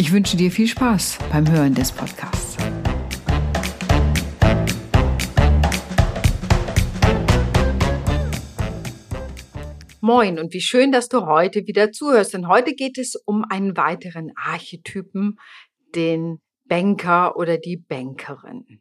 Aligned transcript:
Ich 0.00 0.12
wünsche 0.12 0.38
dir 0.38 0.50
viel 0.50 0.66
Spaß 0.66 1.18
beim 1.30 1.46
Hören 1.52 1.74
des 1.74 1.92
Podcasts. 1.92 2.56
Moin 10.00 10.38
und 10.38 10.54
wie 10.54 10.62
schön, 10.62 10.90
dass 10.90 11.10
du 11.10 11.26
heute 11.26 11.66
wieder 11.66 11.92
zuhörst. 11.92 12.32
Denn 12.32 12.48
heute 12.48 12.72
geht 12.72 12.96
es 12.96 13.14
um 13.14 13.44
einen 13.50 13.76
weiteren 13.76 14.32
Archetypen, 14.36 15.38
den 15.94 16.40
Banker 16.64 17.36
oder 17.36 17.58
die 17.58 17.76
Bankerin. 17.76 18.80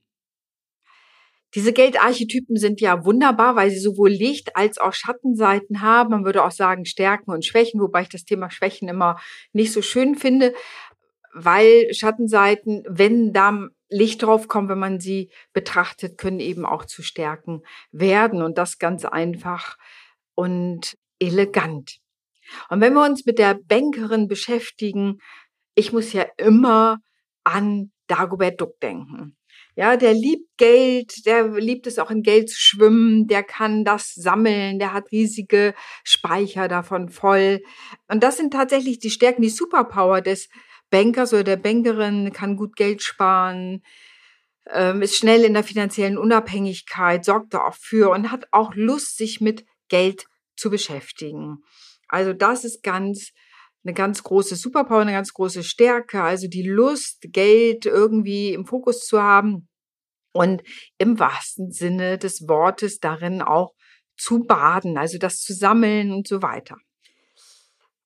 Diese 1.54 1.74
Geldarchetypen 1.74 2.56
sind 2.56 2.80
ja 2.80 3.04
wunderbar, 3.04 3.58
weil 3.58 3.72
sie 3.72 3.80
sowohl 3.80 4.12
Licht 4.12 4.56
als 4.56 4.78
auch 4.78 4.94
Schattenseiten 4.94 5.82
haben. 5.82 6.12
Man 6.12 6.24
würde 6.24 6.46
auch 6.46 6.52
sagen 6.52 6.86
Stärken 6.86 7.32
und 7.32 7.44
Schwächen, 7.44 7.82
wobei 7.82 8.04
ich 8.04 8.10
das 8.10 8.24
Thema 8.24 8.50
Schwächen 8.50 8.88
immer 8.88 9.20
nicht 9.52 9.74
so 9.74 9.82
schön 9.82 10.16
finde 10.16 10.54
weil 11.34 11.94
Schattenseiten, 11.94 12.84
wenn 12.88 13.34
da 13.34 13.68
Licht 13.90 14.22
drauf 14.22 14.48
kommt, 14.48 14.70
wenn 14.70 14.80
man 14.80 15.00
sie 15.00 15.32
betrachtet, 15.54 16.18
können 16.18 16.40
eben 16.40 16.66
auch 16.66 16.86
zu 16.86 17.02
Stärken 17.02 17.64
werden 17.92 18.42
und 18.42 18.58
das 18.58 18.78
ganz 18.78 19.06
einfach 19.06 19.78
und 20.36 20.96
elegant. 21.20 22.00
Und 22.70 22.82
wenn 22.82 22.94
wir 22.94 23.04
uns 23.04 23.26
mit 23.26 23.40
der 23.40 23.56
Bankerin 23.56 24.28
beschäftigen, 24.28 25.20
ich 25.76 25.92
muss 25.92 26.14
ja 26.14 26.26
immer 26.38 27.00
an 27.44 27.92
Dagobert 28.08 28.60
Duck 28.60 28.80
denken. 28.80 29.36
Ja, 29.76 29.96
der 29.96 30.14
liebt 30.14 30.58
Geld, 30.58 31.26
der 31.26 31.48
liebt 31.48 31.88
es 31.88 32.00
auch 32.00 32.12
in 32.12 32.22
Geld 32.22 32.50
zu 32.50 32.60
schwimmen, 32.60 33.28
der 33.28 33.44
kann 33.44 33.86
das 33.86 34.14
sammeln, 34.14 34.78
der 34.78 34.94
hat 34.94 35.12
riesige 35.12 35.74
Speicher 36.04 36.68
davon 36.68 37.08
voll. 37.10 37.62
Und 38.10 38.22
das 38.24 38.38
sind 38.38 38.52
tatsächlich 38.52 39.00
die 39.00 39.10
Stärken, 39.10 39.42
die 39.42 39.50
Superpower 39.50 40.22
des 40.22 40.50
Bankers 40.90 41.34
oder 41.34 41.44
der 41.44 41.58
Bankerin 41.58 42.32
kann 42.34 42.56
gut 42.56 42.76
Geld 42.76 43.02
sparen, 43.02 43.84
ähm, 44.72 45.02
ist 45.02 45.16
schnell 45.16 45.44
in 45.44 45.54
der 45.54 45.64
finanziellen 45.64 46.18
Unabhängigkeit, 46.18 47.26
sorgt 47.26 47.54
da 47.54 47.66
auch 47.66 47.76
für 47.76 48.12
und 48.12 48.32
hat 48.32 48.48
auch 48.52 48.74
Lust, 48.76 49.18
sich 49.18 49.42
mit 49.42 49.66
Geld 49.88 50.26
zu 50.56 50.70
beschäftigen. 50.70 51.64
Also 52.08 52.34
das 52.34 52.66
ist 52.66 52.84
ganz 52.84 53.32
eine 53.84 53.94
ganz 53.94 54.24
große 54.24 54.56
Superpower, 54.56 55.02
eine 55.02 55.14
ganz 55.14 55.34
große 55.34 55.64
Stärke, 55.64 56.22
also 56.22 56.48
die 56.48 56.68
Lust, 56.68 57.22
Geld 57.32 57.86
irgendwie 57.86 58.54
im 58.54 58.66
Fokus 58.66 59.06
zu 59.06 59.22
haben 59.22 59.70
und 60.34 60.64
im 60.98 61.18
wahrsten 61.18 61.72
Sinne 61.72 62.18
des 62.18 62.48
Wortes 62.48 63.00
darin 63.00 63.42
auch 63.42 63.74
zu 64.18 64.44
baden, 64.44 64.98
also 64.98 65.18
das 65.18 65.40
zu 65.40 65.54
sammeln 65.54 66.12
und 66.12 66.28
so 66.28 66.42
weiter. 66.42 66.76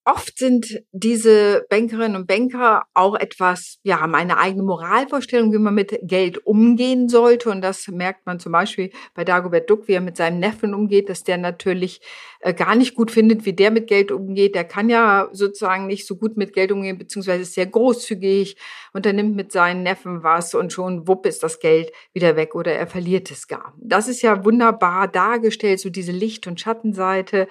Oft 0.06 0.38
sind 0.38 0.84
diese 0.92 1.66
Bankerinnen 1.70 2.18
und 2.18 2.28
Banker 2.28 2.84
auch 2.94 3.16
etwas, 3.16 3.80
ja, 3.84 4.02
haben 4.02 4.16
eine 4.16 4.38
eigene 4.38 4.64
Moralvorstellung, 4.64 5.54
wie 5.54 5.60
man 5.60 5.74
mit 5.74 5.98
Geld 6.02 6.46
umgehen 6.46 7.08
sollte. 7.08 7.50
Und 7.50 7.62
das 7.62 7.88
merkt 7.88 8.26
man 8.26 8.38
zum 8.38 8.52
Beispiel 8.52 8.92
bei 9.14 9.24
Dagobert 9.24 9.70
Duck, 9.70 9.88
wie 9.88 9.94
er 9.94 10.02
mit 10.02 10.18
seinem 10.18 10.40
Neffen 10.40 10.74
umgeht, 10.74 11.08
dass 11.08 11.24
der 11.24 11.38
natürlich 11.38 12.02
äh, 12.42 12.54
gar 12.54 12.76
nicht 12.76 12.96
gut 12.96 13.12
findet, 13.12 13.46
wie 13.46 13.54
der 13.54 13.72
mit 13.72 13.88
Geld 13.88 14.12
umgeht. 14.12 14.56
Der 14.56 14.66
kann 14.66 14.90
ja 14.90 15.30
sozusagen 15.32 15.88
nicht 15.88 16.06
so 16.06 16.18
gut 16.18 16.36
mit 16.36 16.52
Geld 16.52 16.74
umgehen, 16.74 16.98
beziehungsweise 16.98 17.44
ist 17.44 17.54
sehr 17.54 17.68
großzügig, 17.68 18.58
unternimmt 18.92 19.38
mit 19.38 19.54
seinen 19.54 19.84
Neffen 19.84 20.22
was 20.22 20.54
und 20.54 20.74
schon 20.74 21.08
wupp 21.08 21.26
ist 21.26 21.44
das 21.44 21.62
Geld 21.62 21.94
wieder 22.12 22.36
weg 22.36 22.56
oder 22.56 22.74
er 22.74 22.88
verliert 22.88 23.32
es 23.32 23.48
gar. 23.48 23.74
Das 23.78 24.10
ist 24.10 24.22
ja 24.22 24.44
wunderbar 24.44 25.08
dargestellt, 25.08 25.80
so 25.80 25.90
diese 25.90 26.12
Licht- 26.12 26.46
und 26.46 26.60
Schattenseite, 26.60 27.48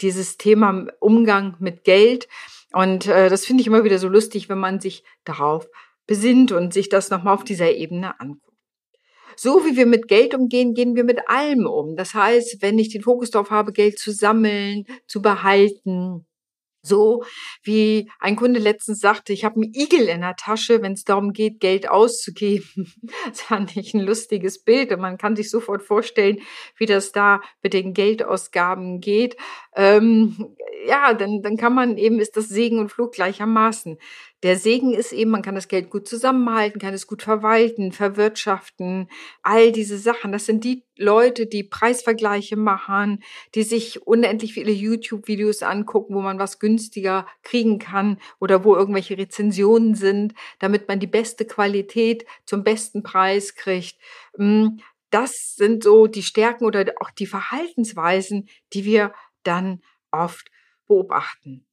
dieses 0.00 0.36
Thema 0.36 0.86
Umgang 1.00 1.56
mit 1.58 1.82
Geld 1.82 1.95
Geld. 1.96 2.28
Und 2.72 3.06
äh, 3.06 3.28
das 3.28 3.46
finde 3.46 3.62
ich 3.62 3.66
immer 3.66 3.84
wieder 3.84 3.98
so 3.98 4.08
lustig, 4.08 4.48
wenn 4.48 4.58
man 4.58 4.80
sich 4.80 5.02
darauf 5.24 5.66
besinnt 6.06 6.52
und 6.52 6.72
sich 6.72 6.88
das 6.88 7.10
nochmal 7.10 7.34
auf 7.34 7.44
dieser 7.44 7.72
Ebene 7.72 8.20
anguckt. 8.20 8.42
So 9.36 9.64
wie 9.66 9.76
wir 9.76 9.86
mit 9.86 10.08
Geld 10.08 10.34
umgehen, 10.34 10.74
gehen 10.74 10.96
wir 10.96 11.04
mit 11.04 11.28
allem 11.28 11.66
um. 11.66 11.96
Das 11.96 12.14
heißt, 12.14 12.62
wenn 12.62 12.78
ich 12.78 12.90
den 12.90 13.02
Fokus 13.02 13.30
darauf 13.30 13.50
habe, 13.50 13.72
Geld 13.72 13.98
zu 13.98 14.10
sammeln, 14.12 14.84
zu 15.06 15.20
behalten, 15.20 16.26
so 16.86 17.24
wie 17.62 18.10
ein 18.20 18.36
Kunde 18.36 18.60
letztens 18.60 19.00
sagte, 19.00 19.32
ich 19.32 19.44
habe 19.44 19.56
einen 19.56 19.74
Igel 19.74 20.08
in 20.08 20.20
der 20.20 20.36
Tasche, 20.36 20.82
wenn 20.82 20.92
es 20.92 21.04
darum 21.04 21.32
geht, 21.32 21.60
Geld 21.60 21.88
auszugeben. 21.88 22.92
Das 23.26 23.42
fand 23.42 23.76
ich 23.76 23.92
ein 23.92 24.00
lustiges 24.00 24.62
Bild 24.62 24.92
und 24.92 25.00
man 25.00 25.18
kann 25.18 25.36
sich 25.36 25.50
sofort 25.50 25.82
vorstellen, 25.82 26.40
wie 26.76 26.86
das 26.86 27.12
da 27.12 27.40
mit 27.62 27.72
den 27.72 27.92
Geldausgaben 27.92 29.00
geht. 29.00 29.36
Ähm, 29.74 30.56
ja, 30.86 31.12
dann, 31.14 31.42
dann 31.42 31.56
kann 31.56 31.74
man 31.74 31.98
eben, 31.98 32.20
ist 32.20 32.36
das 32.36 32.48
Segen 32.48 32.78
und 32.78 32.90
Flug 32.90 33.12
gleichermaßen. 33.12 33.98
Der 34.42 34.58
Segen 34.58 34.92
ist 34.92 35.12
eben, 35.12 35.30
man 35.30 35.40
kann 35.40 35.54
das 35.54 35.66
Geld 35.66 35.88
gut 35.88 36.06
zusammenhalten, 36.06 36.78
kann 36.78 36.92
es 36.92 37.06
gut 37.06 37.22
verwalten, 37.22 37.90
verwirtschaften, 37.92 39.08
all 39.42 39.72
diese 39.72 39.96
Sachen. 39.96 40.30
Das 40.30 40.44
sind 40.44 40.62
die 40.62 40.84
Leute, 40.96 41.46
die 41.46 41.64
Preisvergleiche 41.64 42.56
machen, 42.56 43.22
die 43.54 43.62
sich 43.62 44.06
unendlich 44.06 44.52
viele 44.52 44.72
YouTube-Videos 44.72 45.62
angucken, 45.62 46.14
wo 46.14 46.20
man 46.20 46.38
was 46.38 46.58
günstiger 46.58 47.26
kriegen 47.42 47.78
kann 47.78 48.18
oder 48.38 48.62
wo 48.62 48.76
irgendwelche 48.76 49.16
Rezensionen 49.16 49.94
sind, 49.94 50.34
damit 50.58 50.86
man 50.86 51.00
die 51.00 51.06
beste 51.06 51.46
Qualität 51.46 52.26
zum 52.44 52.62
besten 52.62 53.02
Preis 53.02 53.54
kriegt. 53.54 53.96
Hm, 54.36 54.80
das 55.10 55.54
sind 55.56 55.82
so 55.82 56.06
die 56.06 56.22
Stärken 56.22 56.66
oder 56.66 56.84
auch 57.00 57.10
die 57.10 57.26
Verhaltensweisen, 57.26 58.48
die 58.74 58.84
wir 58.84 59.14
dann 59.44 59.80
oft 60.10 60.50
beobachten. 60.86 61.65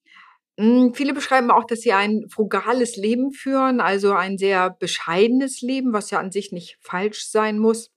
Hm, 0.59 0.93
viele 0.93 1.13
beschreiben 1.13 1.49
auch, 1.49 1.65
dass 1.65 1.81
sie 1.81 1.93
ein 1.93 2.25
frugales 2.29 2.95
Leben 2.95 3.31
führen, 3.31 3.81
also 3.81 4.13
ein 4.13 4.37
sehr 4.37 4.69
bescheidenes 4.69 5.61
Leben, 5.61 5.93
was 5.93 6.11
ja 6.11 6.19
an 6.19 6.31
sich 6.31 6.51
nicht 6.51 6.77
falsch 6.81 7.25
sein 7.27 7.57
muss. 7.57 7.89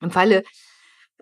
Im 0.00 0.10
Falle 0.10 0.42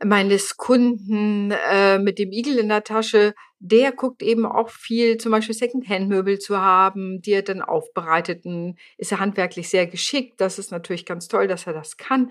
meines 0.03 0.57
Kunden 0.57 1.51
äh, 1.51 1.99
mit 1.99 2.19
dem 2.19 2.33
Igel 2.33 2.59
in 2.59 2.69
der 2.69 2.85
Tasche, 2.85 3.35
der 3.59 3.93
guckt 3.93 4.23
eben 4.23 4.47
auch 4.47 4.71
viel, 4.71 5.19
zum 5.19 5.33
Beispiel 5.33 5.55
Secondhand-Möbel 5.55 6.39
zu 6.39 6.59
haben, 6.59 7.21
die 7.21 7.33
er 7.33 7.43
dann 7.43 7.61
aufbereitet. 7.63 8.45
Ist 8.97 9.13
er 9.13 9.21
handwerklich 9.21 9.69
sehr 9.69 9.87
geschickt. 9.87 10.41
Das 10.41 10.59
ist 10.59 10.71
natürlich 10.71 11.05
ganz 11.05 11.29
toll, 11.29 11.49
dass 11.49 11.67
er 11.67 11.73
das 11.73 11.97
kann 11.97 12.31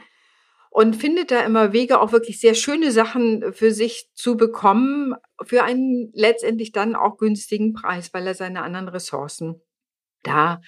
und 0.78 0.96
findet 0.96 1.32
da 1.32 1.44
immer 1.44 1.74
Wege, 1.74 2.00
auch 2.00 2.12
wirklich 2.12 2.40
sehr 2.40 2.54
schöne 2.54 2.92
Sachen 2.92 3.52
für 3.52 3.72
sich 3.72 4.12
zu 4.14 4.38
bekommen, 4.38 5.16
für 5.44 5.64
einen 5.64 6.12
letztendlich 6.14 6.72
dann 6.72 6.96
auch 6.96 7.18
günstigen 7.18 7.74
Preis, 7.74 8.14
weil 8.14 8.28
er 8.28 8.36
seine 8.36 8.62
anderen 8.62 8.88
Ressourcen 8.88 9.60
da 10.22 10.62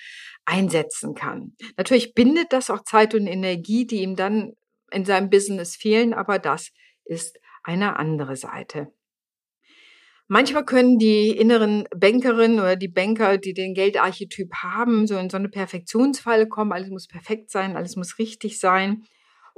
einsetzen 0.45 1.13
kann. 1.13 1.55
Natürlich 1.77 2.15
bindet 2.15 2.53
das 2.53 2.71
auch 2.71 2.83
Zeit 2.85 3.13
und 3.13 3.27
Energie, 3.27 3.85
die 3.85 4.01
ihm 4.01 4.15
dann 4.15 4.53
in 4.89 5.05
seinem 5.05 5.29
Business 5.29 5.75
fehlen, 5.75 6.15
aber 6.15 6.39
das 6.39 6.71
ist 7.05 7.39
eine 7.63 7.97
andere 7.97 8.35
Seite. 8.35 8.91
Manchmal 10.27 10.65
können 10.65 10.97
die 10.97 11.37
inneren 11.37 11.87
Bankerinnen 11.95 12.57
oder 12.57 12.77
die 12.77 12.87
Banker, 12.87 13.37
die 13.37 13.53
den 13.53 13.75
Geldarchetyp 13.75 14.55
haben, 14.55 15.05
so 15.05 15.19
in 15.19 15.29
so 15.29 15.37
eine 15.37 15.49
Perfektionsfalle 15.49 16.47
kommen. 16.47 16.71
Alles 16.71 16.89
muss 16.89 17.05
perfekt 17.05 17.51
sein, 17.51 17.77
alles 17.77 17.95
muss 17.95 18.17
richtig 18.17 18.59
sein. 18.59 19.03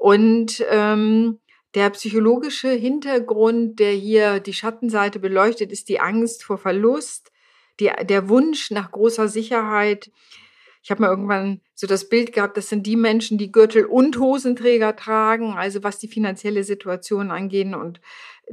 Und 0.01 0.65
ähm, 0.71 1.37
der 1.75 1.91
psychologische 1.91 2.71
Hintergrund, 2.71 3.79
der 3.79 3.91
hier 3.91 4.39
die 4.39 4.51
Schattenseite 4.51 5.19
beleuchtet, 5.19 5.71
ist 5.71 5.89
die 5.89 5.99
Angst 5.99 6.43
vor 6.43 6.57
Verlust, 6.57 7.31
die, 7.79 7.91
der 8.09 8.27
Wunsch 8.27 8.71
nach 8.71 8.89
großer 8.89 9.27
Sicherheit. 9.27 10.09
Ich 10.81 10.89
habe 10.89 11.03
mal 11.03 11.09
irgendwann 11.09 11.61
so 11.75 11.85
das 11.85 12.09
Bild 12.09 12.33
gehabt, 12.33 12.57
das 12.57 12.67
sind 12.67 12.87
die 12.87 12.95
Menschen, 12.95 13.37
die 13.37 13.51
Gürtel 13.51 13.85
und 13.85 14.17
Hosenträger 14.17 14.95
tragen, 14.95 15.53
also 15.53 15.83
was 15.83 15.99
die 15.99 16.07
finanzielle 16.07 16.63
Situation 16.63 17.29
angeht 17.29 17.71
und 17.75 18.01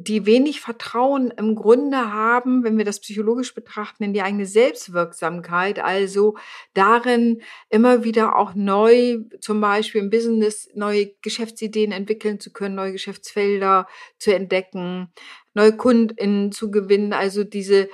die 0.01 0.27
wenig 0.27 0.61
Vertrauen 0.61 1.33
im 1.33 1.57
Grunde 1.57 2.13
haben, 2.13 2.63
wenn 2.63 2.79
wir 2.79 2.85
das 2.85 3.01
psychologisch 3.01 3.53
betrachten, 3.53 4.05
in 4.05 4.13
die 4.13 4.23
eigene 4.23 4.47
Selbstwirksamkeit, 4.47 5.81
also 5.81 6.37
darin 6.73 7.43
immer 7.69 8.05
wieder 8.05 8.37
auch 8.37 8.55
neu, 8.55 9.19
zum 9.41 9.61
Beispiel 9.61 10.01
im 10.01 10.11
Business, 10.11 10.69
neue 10.75 11.11
Geschäftsideen 11.21 11.91
entwickeln 11.91 12.39
zu 12.39 12.53
können, 12.53 12.77
neue 12.77 12.93
Geschäftsfelder 12.93 13.89
zu 14.19 14.33
entdecken, 14.33 15.13
neue 15.55 15.77
KundInnen 15.77 16.53
zu 16.53 16.71
gewinnen, 16.71 17.13
also 17.13 17.43
diese 17.43 17.89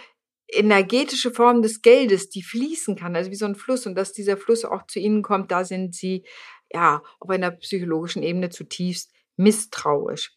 energetische 0.48 1.30
Form 1.30 1.62
des 1.62 1.80
Geldes, 1.80 2.28
die 2.28 2.42
fließen 2.42 2.96
kann, 2.96 3.16
also 3.16 3.30
wie 3.30 3.36
so 3.36 3.46
ein 3.46 3.54
Fluss. 3.54 3.86
Und 3.86 3.94
dass 3.94 4.12
dieser 4.12 4.36
Fluss 4.36 4.66
auch 4.66 4.86
zu 4.86 4.98
ihnen 4.98 5.22
kommt, 5.22 5.50
da 5.50 5.64
sind 5.64 5.94
sie 5.94 6.24
ja 6.70 7.02
auf 7.18 7.30
einer 7.30 7.50
psychologischen 7.52 8.22
Ebene 8.22 8.50
zutiefst 8.50 9.10
misstrauisch. 9.36 10.32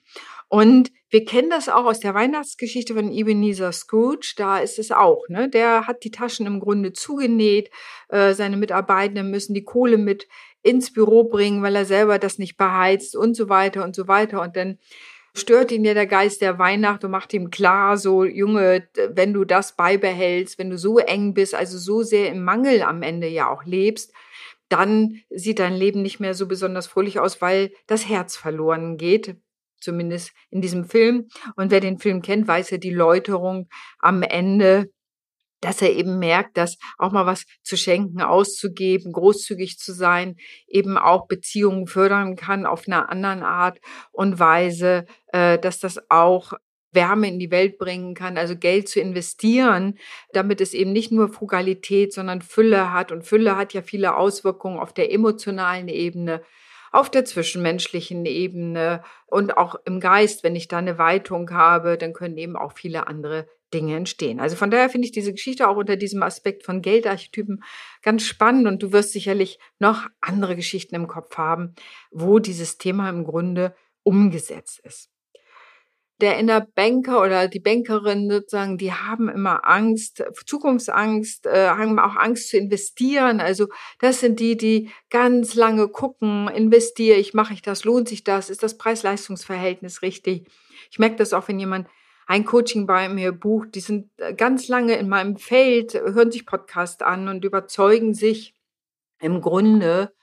Und 0.50 0.92
wir 1.10 1.26
kennen 1.26 1.50
das 1.50 1.70
auch 1.70 1.86
aus 1.86 2.00
der 2.00 2.14
Weihnachtsgeschichte 2.14 2.94
von 2.94 3.12
Ebenezer 3.12 3.72
Scrooge. 3.72 4.34
Da 4.36 4.60
ist 4.60 4.80
es 4.80 4.92
auch. 4.92 5.28
Ne? 5.30 5.50
Der 5.50 5.88
hat 5.88 6.04
die 6.04 6.12
Taschen 6.12 6.46
im 6.46 6.60
Grunde 6.60 6.94
zugenäht. 6.94 7.70
Äh, 8.10 8.34
seine 8.34 8.58
Mitarbeitenden 8.58 9.32
müssen 9.32 9.54
die 9.54 9.64
Kohle 9.64 9.98
mit 9.98 10.28
ins 10.64 10.92
Büro 10.92 11.24
bringen, 11.24 11.64
weil 11.64 11.76
er 11.76 11.86
selber 11.86 12.20
das 12.20 12.40
nicht 12.40 12.58
beheizt 12.58 13.16
und 13.16 13.36
so 13.36 13.48
weiter 13.48 13.84
und 13.84 13.96
so 13.96 14.08
weiter. 14.08 14.42
Und 14.42 14.58
dann 14.58 14.80
stört 15.34 15.72
ihn 15.72 15.86
ja 15.86 15.94
der 15.94 16.08
Geist 16.08 16.42
der 16.42 16.60
Weihnacht 16.60 17.04
und 17.04 17.12
macht 17.12 17.34
ihm 17.34 17.52
klar, 17.52 17.98
so 17.98 18.26
Junge, 18.26 18.88
wenn 19.10 19.34
du 19.34 19.46
das 19.46 19.76
beibehältst, 19.76 20.58
wenn 20.60 20.70
du 20.70 20.78
so 20.78 20.98
eng 20.98 21.34
bist, 21.34 21.56
also 21.56 21.78
so 21.78 22.04
sehr 22.04 22.30
im 22.32 22.44
Mangel 22.44 22.82
am 22.82 23.02
Ende 23.02 23.28
ja 23.28 23.50
auch 23.50 23.64
lebst, 23.64 24.14
dann 24.70 25.22
sieht 25.30 25.60
dein 25.60 25.76
Leben 25.76 26.02
nicht 26.02 26.20
mehr 26.20 26.34
so 26.34 26.48
besonders 26.48 26.88
fröhlich 26.88 27.20
aus, 27.20 27.42
weil 27.42 27.72
das 27.88 28.08
Herz 28.08 28.36
verloren 28.36 28.98
geht, 28.98 29.38
zumindest 29.80 30.32
in 30.50 30.62
diesem 30.62 30.86
Film. 30.86 31.28
Und 31.56 31.72
wer 31.72 31.80
den 31.80 32.00
Film 32.00 32.22
kennt, 32.22 32.48
weiß 32.48 32.72
ja 32.72 32.78
die 32.78 32.94
Läuterung 32.94 33.70
am 34.00 34.24
Ende, 34.24 34.90
dass 35.62 35.82
er 35.82 35.92
eben 35.94 36.20
merkt, 36.20 36.58
dass 36.58 36.78
auch 36.98 37.12
mal 37.12 37.26
was 37.26 37.46
zu 37.64 37.78
schenken, 37.78 38.22
auszugeben, 38.22 39.12
großzügig 39.12 39.80
zu 39.80 39.92
sein, 39.92 40.36
eben 40.68 40.98
auch 40.98 41.28
Beziehungen 41.28 41.88
fördern 41.88 42.36
kann 42.36 42.66
auf 42.66 42.88
einer 42.88 43.10
anderen 43.10 43.44
Art 43.44 43.80
und 44.12 44.40
Weise, 44.40 45.06
äh, 45.28 45.58
dass 45.58 45.80
das 45.80 46.00
auch 46.10 46.54
Wärme 46.98 47.28
in 47.28 47.38
die 47.38 47.52
Welt 47.52 47.78
bringen 47.78 48.16
kann, 48.16 48.40
also 48.40 48.56
Geld 48.56 48.90
zu 48.90 49.00
investieren, 49.00 50.00
damit 50.34 50.62
es 50.62 50.74
eben 50.74 50.92
nicht 50.92 51.12
nur 51.12 51.30
Frugalität, 51.30 52.12
sondern 52.12 52.42
Fülle 52.42 52.92
hat. 52.92 53.12
Und 53.12 53.24
Fülle 53.24 53.56
hat 53.56 53.74
ja 53.74 53.84
viele 53.84 54.18
Auswirkungen 54.18 54.80
auf 54.80 54.94
der 54.94 55.14
emotionalen 55.14 55.90
Ebene, 55.90 56.42
auf 56.92 57.12
der 57.12 57.24
zwischenmenschlichen 57.24 58.26
Ebene 58.26 59.04
und 59.28 59.58
auch 59.58 59.76
im 59.86 60.00
Geist. 60.00 60.44
Wenn 60.44 60.56
ich 60.56 60.68
da 60.68 60.80
eine 60.80 60.98
Weitung 60.98 61.52
habe, 61.52 62.00
dann 62.00 62.14
können 62.14 62.38
eben 62.38 62.56
auch 62.56 62.74
viele 62.74 63.06
andere 63.06 63.48
Dinge 63.72 63.96
entstehen. 63.96 64.40
Also 64.40 64.56
von 64.56 64.72
daher 64.72 64.90
finde 64.90 65.06
ich 65.06 65.12
diese 65.12 65.34
Geschichte 65.34 65.68
auch 65.68 65.76
unter 65.78 65.98
diesem 65.98 66.24
Aspekt 66.24 66.64
von 66.64 66.82
Geldarchetypen 66.82 67.64
ganz 68.02 68.24
spannend 68.24 68.66
und 68.66 68.82
du 68.82 68.92
wirst 68.92 69.12
sicherlich 69.12 69.60
noch 69.78 70.08
andere 70.20 70.56
Geschichten 70.56 70.96
im 70.96 71.08
Kopf 71.08 71.38
haben, 71.38 71.76
wo 72.10 72.40
dieses 72.40 72.80
Thema 72.80 73.08
im 73.10 73.24
Grunde 73.24 73.76
umgesetzt 74.04 74.80
ist 74.84 75.12
der 76.20 76.40
Inner 76.40 76.62
Banker 76.62 77.22
oder 77.22 77.48
die 77.48 77.60
Bankerin 77.60 78.30
sozusagen, 78.30 78.78
die 78.78 78.92
haben 78.92 79.30
immer 79.30 79.68
Angst, 79.68 80.24
Zukunftsangst, 80.46 81.46
äh, 81.46 81.70
haben 81.70 82.00
auch 82.00 82.16
Angst 82.16 82.50
zu 82.50 82.58
investieren. 82.58 83.40
Also 83.40 83.68
das 84.00 84.20
sind 84.20 84.40
die, 84.40 84.58
die 84.58 84.90
ganz 85.10 85.54
lange 85.54 85.88
gucken, 85.88 86.48
investiere 86.48 87.18
ich, 87.18 87.34
mache 87.34 87.54
ich 87.54 87.62
das, 87.62 87.84
lohnt 87.84 88.10
sich 88.10 88.24
das, 88.24 88.50
ist 88.50 88.64
das 88.64 88.78
Preis-Leistungs-Verhältnis 88.78 90.02
richtig. 90.02 90.48
Ich 90.90 90.98
merke 90.98 91.18
das 91.18 91.34
auch, 91.34 91.48
wenn 91.48 91.60
jemand 91.60 91.88
ein 92.26 92.46
Coaching 92.46 92.88
bei 92.88 93.08
mir 93.10 93.32
bucht, 93.32 93.76
die 93.76 93.80
sind 93.80 94.10
äh, 94.18 94.34
ganz 94.34 94.68
lange 94.68 94.96
in 94.96 95.08
meinem 95.10 95.38
Feld, 95.38 95.94
hören 95.94 96.32
sich 96.32 96.46
Podcast 96.46 97.04
an 97.04 97.28
und 97.28 97.46
überzeugen 97.46 98.14
sich 98.14 98.56
im 99.20 99.42
Grunde 99.42 100.14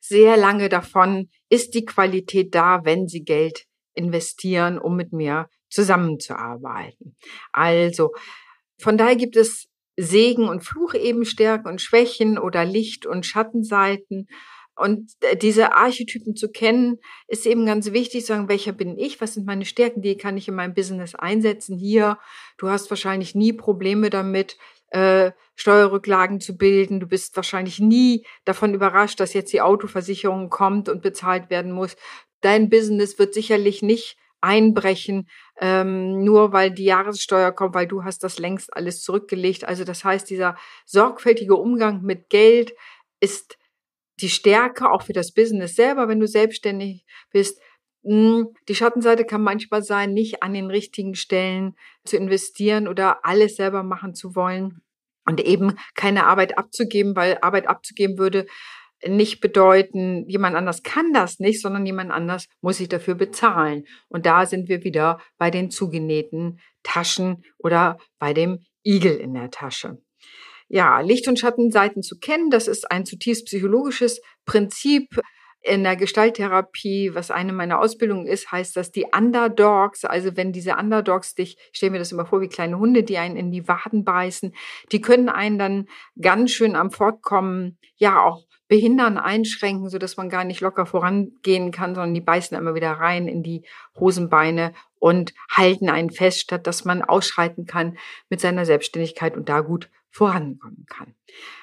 sehr 0.00 0.36
lange 0.36 0.68
davon, 0.68 1.28
ist 1.48 1.74
die 1.74 1.84
Qualität 1.84 2.54
da, 2.54 2.84
wenn 2.84 3.06
sie 3.06 3.24
Geld 3.24 3.66
investieren, 4.00 4.78
um 4.78 4.96
mit 4.96 5.12
mir 5.12 5.48
zusammenzuarbeiten. 5.68 7.16
Also, 7.52 8.12
von 8.80 8.96
daher 8.96 9.16
gibt 9.16 9.36
es 9.36 9.68
Segen 9.96 10.48
und 10.48 10.62
Fluch 10.62 10.94
eben 10.94 11.24
Stärken 11.24 11.68
und 11.68 11.80
Schwächen 11.80 12.38
oder 12.38 12.64
Licht 12.64 13.06
und 13.06 13.26
Schattenseiten. 13.26 14.28
Und 14.74 15.12
äh, 15.20 15.36
diese 15.36 15.74
Archetypen 15.74 16.36
zu 16.36 16.50
kennen, 16.50 16.98
ist 17.28 17.44
eben 17.46 17.66
ganz 17.66 17.92
wichtig, 17.92 18.24
sagen, 18.24 18.48
welcher 18.48 18.72
bin 18.72 18.98
ich, 18.98 19.20
was 19.20 19.34
sind 19.34 19.46
meine 19.46 19.66
Stärken, 19.66 20.00
die 20.00 20.16
kann 20.16 20.38
ich 20.38 20.48
in 20.48 20.54
meinem 20.54 20.72
Business 20.72 21.14
einsetzen. 21.14 21.76
Hier, 21.76 22.18
du 22.56 22.68
hast 22.68 22.88
wahrscheinlich 22.88 23.34
nie 23.34 23.52
Probleme 23.52 24.08
damit, 24.08 24.56
äh, 24.88 25.32
Steuerrücklagen 25.54 26.40
zu 26.40 26.56
bilden. 26.56 27.00
Du 27.00 27.06
bist 27.06 27.36
wahrscheinlich 27.36 27.78
nie 27.78 28.24
davon 28.46 28.72
überrascht, 28.72 29.20
dass 29.20 29.34
jetzt 29.34 29.52
die 29.52 29.60
Autoversicherung 29.60 30.48
kommt 30.48 30.88
und 30.88 31.02
bezahlt 31.02 31.50
werden 31.50 31.72
muss 31.72 31.96
dein 32.40 32.70
Business 32.70 33.18
wird 33.18 33.34
sicherlich 33.34 33.82
nicht 33.82 34.16
einbrechen, 34.40 35.28
ähm, 35.60 36.24
nur 36.24 36.52
weil 36.52 36.70
die 36.70 36.84
Jahressteuer 36.84 37.52
kommt, 37.52 37.74
weil 37.74 37.86
du 37.86 38.04
hast 38.04 38.24
das 38.24 38.38
längst 38.38 38.74
alles 38.74 39.02
zurückgelegt. 39.02 39.64
Also 39.64 39.84
das 39.84 40.04
heißt, 40.04 40.28
dieser 40.30 40.56
sorgfältige 40.86 41.56
Umgang 41.56 42.02
mit 42.02 42.30
Geld 42.30 42.72
ist 43.20 43.58
die 44.20 44.30
Stärke 44.30 44.90
auch 44.90 45.02
für 45.02 45.12
das 45.12 45.32
Business 45.32 45.74
selber, 45.76 46.08
wenn 46.08 46.20
du 46.20 46.26
selbstständig 46.26 47.04
bist. 47.30 47.60
Hm, 48.02 48.48
die 48.68 48.74
Schattenseite 48.74 49.24
kann 49.24 49.42
manchmal 49.42 49.82
sein, 49.82 50.14
nicht 50.14 50.42
an 50.42 50.54
den 50.54 50.70
richtigen 50.70 51.14
Stellen 51.14 51.76
zu 52.04 52.16
investieren 52.16 52.88
oder 52.88 53.24
alles 53.26 53.56
selber 53.56 53.82
machen 53.82 54.14
zu 54.14 54.34
wollen 54.34 54.80
und 55.26 55.40
eben 55.40 55.76
keine 55.94 56.24
Arbeit 56.24 56.56
abzugeben, 56.56 57.14
weil 57.14 57.38
Arbeit 57.42 57.68
abzugeben 57.68 58.18
würde 58.18 58.46
nicht 59.06 59.40
bedeuten, 59.40 60.28
jemand 60.28 60.56
anders 60.56 60.82
kann 60.82 61.12
das 61.12 61.38
nicht, 61.38 61.60
sondern 61.60 61.86
jemand 61.86 62.10
anders 62.10 62.46
muss 62.60 62.78
sich 62.78 62.88
dafür 62.88 63.14
bezahlen. 63.14 63.84
Und 64.08 64.26
da 64.26 64.46
sind 64.46 64.68
wir 64.68 64.84
wieder 64.84 65.20
bei 65.38 65.50
den 65.50 65.70
zugenähten 65.70 66.60
Taschen 66.82 67.44
oder 67.58 67.98
bei 68.18 68.34
dem 68.34 68.60
Igel 68.84 69.16
in 69.16 69.34
der 69.34 69.50
Tasche. 69.50 69.98
Ja, 70.68 71.00
Licht- 71.00 71.28
und 71.28 71.38
Schattenseiten 71.38 72.02
zu 72.02 72.18
kennen, 72.18 72.50
das 72.50 72.68
ist 72.68 72.90
ein 72.90 73.04
zutiefst 73.04 73.46
psychologisches 73.46 74.20
Prinzip 74.44 75.20
in 75.62 75.84
der 75.84 75.96
Gestalttherapie, 75.96 77.10
was 77.12 77.30
eine 77.30 77.52
meiner 77.52 77.80
Ausbildungen 77.80 78.26
ist, 78.26 78.50
heißt 78.50 78.76
das 78.76 78.92
die 78.92 79.06
Underdogs. 79.14 80.04
Also 80.04 80.36
wenn 80.36 80.52
diese 80.52 80.76
Underdogs 80.76 81.34
dich, 81.34 81.58
ich 81.58 81.76
stelle 81.76 81.92
mir 81.92 81.98
das 81.98 82.12
immer 82.12 82.24
vor 82.24 82.40
wie 82.40 82.48
kleine 82.48 82.78
Hunde, 82.78 83.02
die 83.02 83.18
einen 83.18 83.36
in 83.36 83.50
die 83.50 83.68
Waden 83.68 84.04
beißen, 84.04 84.54
die 84.90 85.00
können 85.00 85.28
einen 85.28 85.58
dann 85.58 85.88
ganz 86.20 86.52
schön 86.52 86.76
am 86.76 86.90
Fortkommen, 86.90 87.78
ja 87.96 88.22
auch 88.22 88.44
behindern, 88.70 89.18
einschränken, 89.18 89.90
so 89.90 89.98
dass 89.98 90.16
man 90.16 90.28
gar 90.28 90.44
nicht 90.44 90.60
locker 90.60 90.86
vorangehen 90.86 91.72
kann, 91.72 91.96
sondern 91.96 92.14
die 92.14 92.20
beißen 92.20 92.56
immer 92.56 92.76
wieder 92.76 92.92
rein 92.92 93.26
in 93.26 93.42
die 93.42 93.66
Hosenbeine 93.98 94.72
und 95.00 95.34
halten 95.50 95.90
einen 95.90 96.10
fest, 96.10 96.38
statt 96.38 96.68
dass 96.68 96.84
man 96.84 97.02
ausschreiten 97.02 97.66
kann 97.66 97.98
mit 98.28 98.40
seiner 98.40 98.64
Selbstständigkeit 98.64 99.36
und 99.36 99.48
da 99.48 99.62
gut 99.62 99.90
vorankommen 100.08 100.86
kann. 100.88 101.16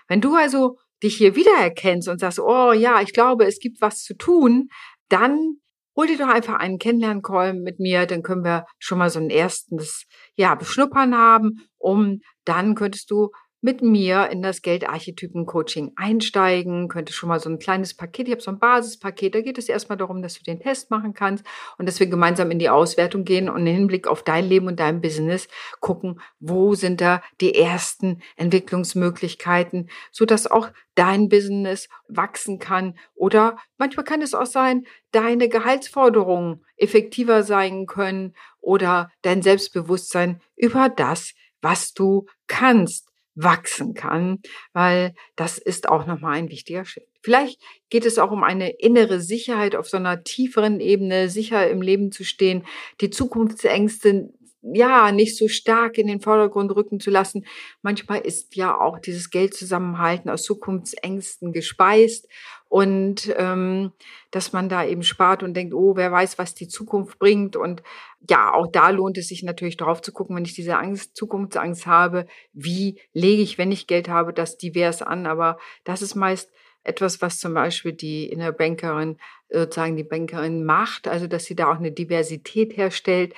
Wenn 0.10 0.20
du 0.20 0.36
also 0.36 0.80
dich 1.02 1.16
hier 1.16 1.38
wiedererkennst 1.38 2.10
und 2.10 2.20
sagst, 2.20 2.42
oh 2.42 2.74
ja, 2.74 3.00
ich 3.02 3.14
glaube, 3.14 3.46
es 3.46 3.60
gibt 3.60 3.80
was 3.80 4.04
zu 4.04 4.14
tun, 4.14 4.68
dann 5.08 5.62
hol 5.96 6.08
dir 6.08 6.18
doch 6.18 6.28
einfach 6.28 6.56
einen 6.56 6.78
Kennenlern-Call 6.78 7.54
mit 7.54 7.80
mir, 7.80 8.06
dann 8.06 8.22
können 8.22 8.44
wir 8.44 8.66
schon 8.80 8.98
mal 8.98 9.10
so 9.10 9.20
ein 9.20 9.30
erstes, 9.30 10.08
ja, 10.36 10.56
Beschnuppern 10.56 11.18
haben, 11.18 11.62
um 11.78 12.20
dann 12.44 12.76
könntest 12.76 13.10
du 13.12 13.32
mit 13.62 13.82
mir 13.82 14.30
in 14.30 14.42
das 14.42 14.62
Geldarchetypen-Coaching 14.62 15.94
einsteigen, 15.96 16.88
könnte 16.90 17.12
schon 17.12 17.30
mal 17.30 17.40
so 17.40 17.50
ein 17.50 17.58
kleines 17.58 17.96
Paket, 17.96 18.28
ich 18.28 18.34
habe 18.34 18.42
so 18.42 18.52
ein 18.52 18.60
Basispaket, 18.60 19.34
da 19.34 19.42
geht 19.42 19.58
es 19.58 19.68
erstmal 19.68 19.98
darum, 19.98 20.22
dass 20.22 20.36
du 20.36 20.44
den 20.44 20.60
Test 20.60 20.92
machen 20.92 21.14
kannst 21.14 21.44
und 21.78 21.88
dass 21.88 22.00
wir 22.00 22.08
gemeinsam 22.08 22.52
in 22.52 22.60
die 22.60 22.70
Auswertung 22.70 23.24
gehen 23.24 23.50
und 23.50 23.66
im 23.66 23.74
Hinblick 23.74 24.08
auf 24.08 24.24
dein 24.24 24.46
Leben 24.46 24.68
und 24.68 24.80
dein 24.80 25.02
Business 25.02 25.48
gucken, 25.80 26.22
wo 26.40 26.76
sind 26.76 27.02
da 27.02 27.24
die 27.42 27.56
ersten 27.56 28.22
Entwicklungsmöglichkeiten, 28.36 29.90
so 30.12 30.26
dass 30.26 30.50
auch 30.50 30.70
dein 30.94 31.28
Business 31.28 31.90
wachsen 32.08 32.60
kann 32.60 32.98
oder 33.16 33.58
manchmal 33.78 34.06
kann 34.06 34.22
es 34.22 34.34
auch 34.34 34.46
sein, 34.46 34.86
deine 35.12 35.50
Gehaltsforderungen 35.50 36.64
effektiver 36.76 37.44
sein 37.44 37.88
können 37.88 38.36
oder 38.60 39.10
dein 39.24 39.42
Selbstbewusstsein 39.42 40.42
über 40.56 40.90
das, 40.90 41.34
was 41.62 41.94
du 41.94 42.28
kannst 42.46 43.07
wachsen 43.38 43.94
kann, 43.94 44.40
weil 44.74 45.14
das 45.36 45.58
ist 45.58 45.88
auch 45.88 46.08
nochmal 46.08 46.38
ein 46.38 46.50
wichtiger 46.50 46.86
Schritt. 46.86 47.08
Vielleicht 47.22 47.62
geht 47.90 48.06
es 48.06 48.18
auch 48.18 48.32
um 48.32 48.44
eine 48.44 48.72
innere 48.72 49.20
Sicherheit 49.20 49.76
auf 49.76 49.88
so 49.88 49.98
einer 49.98 50.24
tieferen 50.24 50.80
Ebene, 50.80 51.30
sicher 51.30 51.70
im 51.70 51.82
Leben 51.82 52.12
zu 52.12 52.24
stehen, 52.24 52.66
die 53.00 53.10
Zukunftsängste 53.10 54.30
ja 54.62 55.12
nicht 55.12 55.38
so 55.38 55.48
stark 55.48 55.98
in 55.98 56.08
den 56.08 56.22
Vordergrund 56.22 56.76
rücken 56.76 57.00
zu 57.00 57.10
lassen. 57.10 57.46
Manchmal 57.82 58.20
ist 58.22 58.56
ja 58.56 58.78
auch 58.80 59.00
dieses 59.00 59.30
Geld 59.30 59.54
zusammenhalten 59.54 60.30
aus 60.30 60.44
Zukunftsängsten 60.44 61.54
gespeist 61.54 62.28
und 62.70 63.34
ähm, 63.38 63.92
dass 64.32 64.54
man 64.54 64.68
da 64.68 64.84
eben 64.84 65.04
spart 65.04 65.44
und 65.44 65.54
denkt, 65.54 65.74
oh, 65.74 65.96
wer 65.96 66.12
weiß, 66.12 66.38
was 66.38 66.54
die 66.54 66.68
Zukunft 66.68 67.18
bringt. 67.20 67.56
Und 67.56 67.82
ja, 68.30 68.54
auch 68.54 68.68
da 68.68 68.90
lohnt 68.90 69.18
es 69.18 69.28
sich 69.28 69.44
natürlich 69.44 69.78
drauf 69.78 70.02
zu 70.02 70.12
gucken, 70.12 70.36
wenn 70.36 70.46
ich 70.46 70.56
diese 70.56 70.78
Angst, 70.78 71.16
Zukunftsangst 71.16 71.86
habe, 71.86 72.26
wie 72.54 73.00
lege 73.14 73.42
ich, 73.42 73.58
wenn 73.58 73.72
ich 73.72 73.88
Geld 73.88 74.10
habe, 74.10 74.34
das 74.34 74.58
divers 74.58 75.02
an. 75.02 75.28
Aber 75.28 75.58
das 75.84 76.02
ist 76.02 76.16
meist 76.16 76.52
etwas, 76.84 77.22
was 77.22 77.38
zum 77.38 77.54
Beispiel 77.54 77.94
die 77.94 78.28
Inner 78.30 78.52
Bankerin, 78.52 79.18
sozusagen 79.50 79.96
die 79.96 80.04
Bankerin 80.04 80.64
macht, 80.66 81.08
also 81.08 81.28
dass 81.28 81.46
sie 81.46 81.56
da 81.56 81.72
auch 81.72 81.78
eine 81.78 81.92
Diversität 81.92 82.76
herstellt, 82.76 83.34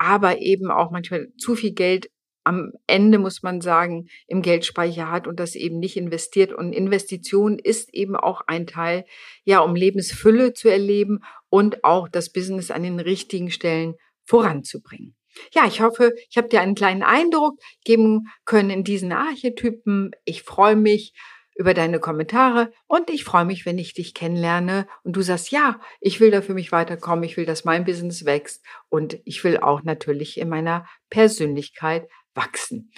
aber 0.00 0.40
eben 0.40 0.70
auch 0.70 0.90
manchmal 0.90 1.28
zu 1.36 1.54
viel 1.54 1.72
Geld 1.72 2.10
am 2.42 2.72
Ende 2.86 3.18
muss 3.18 3.42
man 3.42 3.60
sagen, 3.60 4.08
im 4.26 4.40
Geldspeicher 4.40 5.10
hat 5.10 5.26
und 5.26 5.38
das 5.38 5.54
eben 5.54 5.78
nicht 5.78 5.98
investiert. 5.98 6.54
Und 6.54 6.72
Investition 6.72 7.58
ist 7.58 7.92
eben 7.92 8.16
auch 8.16 8.40
ein 8.46 8.66
Teil, 8.66 9.04
ja, 9.44 9.60
um 9.60 9.74
Lebensfülle 9.74 10.54
zu 10.54 10.70
erleben 10.70 11.20
und 11.50 11.84
auch 11.84 12.08
das 12.08 12.32
Business 12.32 12.70
an 12.70 12.82
den 12.82 12.98
richtigen 12.98 13.50
Stellen 13.50 13.94
voranzubringen. 14.24 15.14
Ja, 15.52 15.66
ich 15.66 15.82
hoffe, 15.82 16.14
ich 16.30 16.38
habe 16.38 16.48
dir 16.48 16.62
einen 16.62 16.74
kleinen 16.74 17.02
Eindruck 17.02 17.60
geben 17.84 18.24
können 18.46 18.70
in 18.70 18.84
diesen 18.84 19.12
Archetypen. 19.12 20.12
Ich 20.24 20.42
freue 20.42 20.76
mich 20.76 21.12
über 21.56 21.74
deine 21.74 22.00
Kommentare 22.00 22.72
und 22.86 23.10
ich 23.10 23.24
freue 23.24 23.44
mich, 23.44 23.66
wenn 23.66 23.78
ich 23.78 23.92
dich 23.94 24.14
kennenlerne 24.14 24.86
und 25.02 25.16
du 25.16 25.22
sagst, 25.22 25.50
ja, 25.50 25.80
ich 26.00 26.20
will 26.20 26.30
da 26.30 26.42
für 26.42 26.54
mich 26.54 26.72
weiterkommen, 26.72 27.24
ich 27.24 27.36
will, 27.36 27.46
dass 27.46 27.64
mein 27.64 27.84
Business 27.84 28.24
wächst 28.24 28.64
und 28.88 29.20
ich 29.24 29.44
will 29.44 29.58
auch 29.58 29.82
natürlich 29.82 30.38
in 30.38 30.48
meiner 30.48 30.86
Persönlichkeit 31.10 32.08
wachsen 32.34 32.92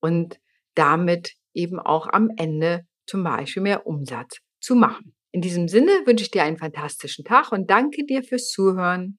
und 0.00 0.40
damit 0.74 1.34
eben 1.52 1.78
auch 1.78 2.06
am 2.06 2.30
Ende 2.36 2.86
zum 3.06 3.24
Beispiel 3.24 3.62
mehr 3.62 3.86
Umsatz 3.86 4.38
zu 4.60 4.74
machen. 4.74 5.14
In 5.32 5.42
diesem 5.42 5.68
Sinne 5.68 5.92
wünsche 6.06 6.24
ich 6.24 6.30
dir 6.30 6.42
einen 6.42 6.58
fantastischen 6.58 7.24
Tag 7.24 7.52
und 7.52 7.70
danke 7.70 8.04
dir 8.04 8.22
fürs 8.22 8.48
Zuhören. 8.48 9.18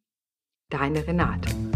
Deine 0.70 1.06
Renate. 1.06 1.71